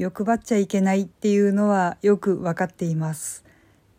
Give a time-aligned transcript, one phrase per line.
[0.00, 3.44] 欲張っちゃいけないっていうのはよくわかっています。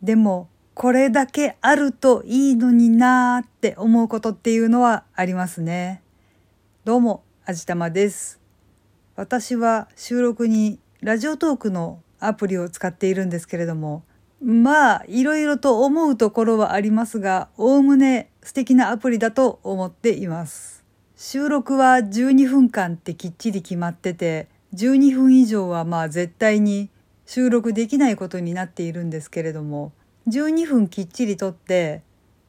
[0.02, 6.02] でも、これだけあるといいのになーって思うことっていうのはありますね。
[6.84, 8.40] どうも、あじたまです。
[9.14, 14.02] 私は収録にラジオトークのアプリを使っているんですけれども、
[14.42, 20.84] まあ、いろいろと思うところはありますが、おおむね素敵なアプリだと思っています。
[21.14, 26.90] 収録は12分間ってきっちり決まってて、12分以上はまあ絶対に
[27.26, 29.92] 収録できないことになっているんですけれども
[30.28, 32.02] 12分きっちりとって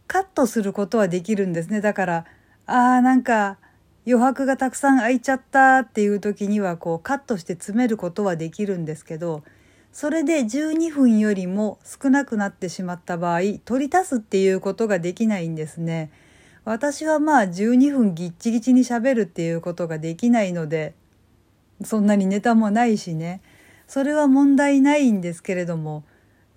[0.07, 2.25] カットすることはできるんですねだから
[2.65, 3.57] あーなんか
[4.05, 9.43] 余白がたくさん空いちゃったっていう時にはこうカットして詰めることはできるんですけど
[9.91, 16.11] それで12分よりも少なくなってしまった場合取り足すっていうことができないんですね。
[16.65, 20.95] 私はまあ12分ぎっちぎちに喋るっていうことができないので
[21.83, 23.41] そんなにネタもないしね
[23.87, 26.03] それは問題ないんですけれども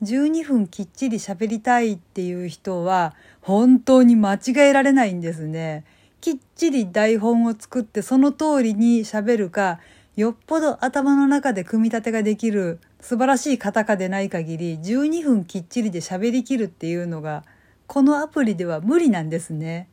[0.02, 5.84] 12分きっちり喋りたいっていう人は本当に間違えられないんですね。
[6.20, 9.78] きっちり台本を作ってその通りに喋るか
[10.16, 17.44] よっぽど頭の中で組み立てができる素晴らしい方かでない限り12分きっちりで喋りきるっていうのが
[17.86, 19.88] このアプリでは無理なんですね。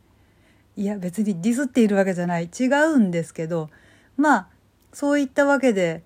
[0.76, 3.70] いや別にディスっているわけじゃない違うんですけど
[4.18, 4.48] まあ
[4.94, 6.04] そういったわけで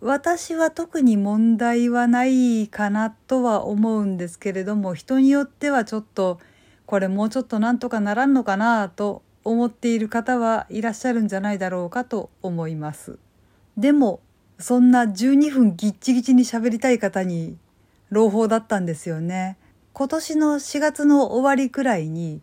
[0.00, 6.40] 私は特に問題はないかなとは思うんですけれども人によってはちょっと
[6.86, 13.18] これもうちょっとなんとかならんのかなと思っている方はいらっしゃるんじゃないだろうかと思います。
[13.76, 14.20] でも
[14.58, 17.56] そんな12分ぎっちぎちに喋りたい方に
[18.10, 19.56] 朗報だったんですよね。
[19.92, 22.40] 今年の4月の終わりくらいに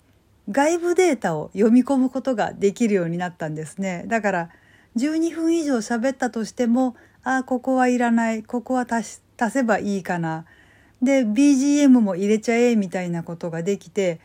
[0.49, 4.05] 外部データを読み込むことができるようになったんですね。
[4.07, 4.49] だから
[4.95, 10.45] 12分以上喋ったとしてもああここはいらないここは足足せばいいかな。
[11.01, 14.19] で BGM も入れちゃえみたいなことができて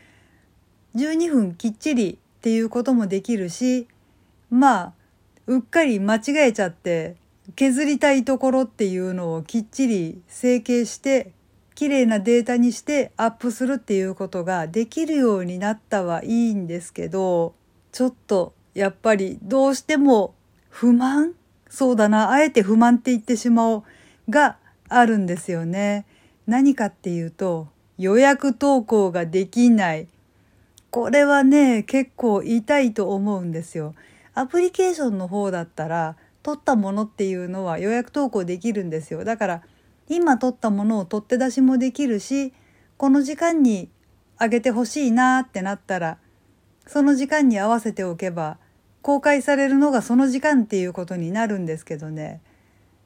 [0.95, 3.87] 12分きっちりっていうこともできるし
[4.51, 4.93] まあ
[5.47, 7.15] うっかり間違えちゃって
[7.55, 11.31] 削りたいところっていうのをきっちり整形して
[11.73, 17.55] 綺麗なデータにしてアップするっていうことができるようになったはいいんですけど
[17.91, 20.35] ちょっとやっぱりどうしても
[20.79, 21.33] 不満？
[21.71, 23.83] そうだな、あえて不満って言ってしまおう
[24.29, 24.57] が
[24.89, 26.05] あるんですよね。
[26.45, 27.67] 何かっていうと、
[27.97, 30.07] 予約投稿ができない。
[30.91, 33.95] これはね、結構痛いと思うんですよ。
[34.35, 39.23] アプリケーションの方だったら、撮ったものっていうのは予約投稿できるんですよ。
[39.23, 39.61] だから、
[40.07, 42.53] 今撮ったものを取って出しもできるし、
[42.97, 43.89] この時間に
[44.37, 46.19] あげてほしいなってなったら、
[46.85, 48.59] その時間に合わせておけば
[49.07, 52.41] 公開されるのがその時間っていうことになるんですけどね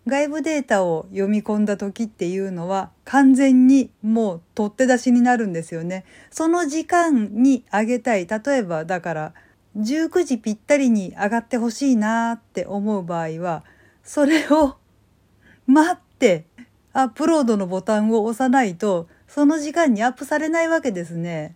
[0.08, 6.06] 外部データを読み込んだ時っていうのは完全にもう取って出しになるんですよね。
[6.32, 8.26] その時間に上げたい。
[8.26, 9.34] 例えばだから
[9.78, 13.64] 19時ぴったりに上がってほしいなって思う場合は
[14.04, 14.78] それを
[15.68, 16.46] 待って
[16.94, 21.56] アップロードのボタンを押さないとその時間にアップされないわけですね。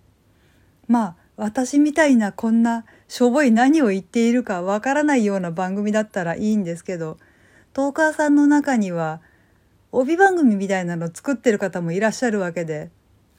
[0.87, 7.17] まあ私みたいなこんなしょぼい何を言っているかわからないような番組だったらいいんですけど
[7.73, 9.21] トーカーさんの中には
[9.91, 12.89] 帯番組みたいなの作ってる方もいらっしゃるわけで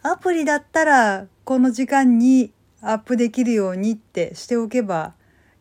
[0.03, 5.15] アプリだったらこの時間にアップできるようにってしておけば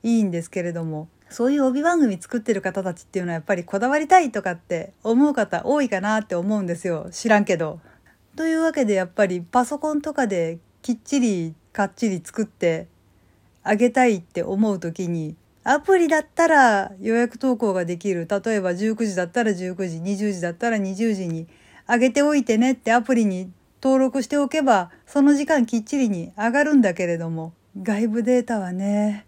[0.03, 7.79] いいんですけれどもそういう帯番組作ってる方たちっていうのはやっぱりこだわりたいとかって思う方多いかなって思うんですよ知らんけど。
[8.35, 12.87] というわけでやっぱりパソコンとかできっちりかっちり作って
[13.65, 18.27] あげたいって思う時にアプリだったら予約投稿ができる。
[18.29, 19.55] 例えば19時だったら19
[19.87, 21.47] 時20時だったら20時に
[21.89, 29.25] 上げておいてねってアプリに登録しておけばその時間きっちりに上がるんだけれども外部データはね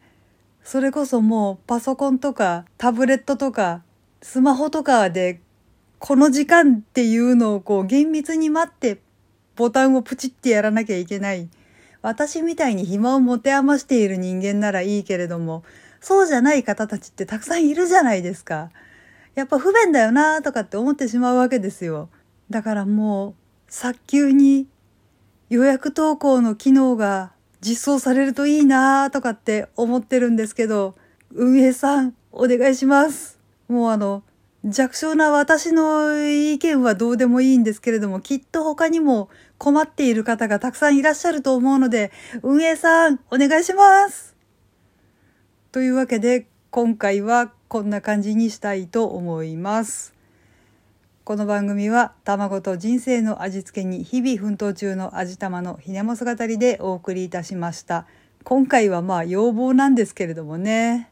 [0.64, 3.82] それこそもうパソコンとかタブレットとか
[4.22, 5.42] スマホとかで
[5.98, 9.00] この時間っていうのをこう厳密に待って
[9.56, 11.50] ボタンをプチってやらなきゃいけない。
[12.02, 15.64] 私みたいに暇を持て余している人間ならいいけれども、
[16.00, 18.70] そうじゃない方たちってたくさんいるじゃないですか。
[19.36, 22.10] やっぱ不便だよなとかって思ってしまうわけですよ。
[22.50, 23.34] だからもう、
[23.68, 24.68] 早急に
[25.50, 30.96] 予約投稿の機能が実装されるといいなとかって思ってるんですけど、
[31.32, 33.40] 運営さん、お願いします。
[33.68, 34.24] もうあの、
[34.66, 42.12] 弱小な私の意見はどうでもいいんですけれども、きっと他にも困っている方がたくさんいらっしゃると思うので、
[42.42, 44.36] 運営さん、お願いします
[45.72, 50.14] というわけで、今回はこんな感じにしたいと思います。
[51.24, 58.06] この番組は卵と人生の味付けに日々奮闘中の味玉のひねもす語りでお送りいたしました。
[58.44, 61.12] 今回はまあ要望なんですけれどもね。